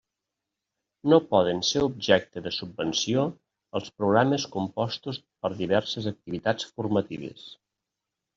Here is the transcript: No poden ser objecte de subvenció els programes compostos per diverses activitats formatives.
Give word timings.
No 1.11 1.17
poden 1.33 1.59
ser 1.71 1.83
objecte 1.87 2.43
de 2.47 2.53
subvenció 2.55 3.25
els 3.81 3.93
programes 3.99 4.47
compostos 4.57 5.21
per 5.43 5.53
diverses 5.61 6.09
activitats 6.15 6.69
formatives. 6.81 7.47